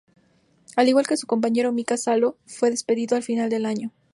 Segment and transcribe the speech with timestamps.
[0.75, 3.91] Al igual que su compañero Mika Salo, fue despedido al final del año.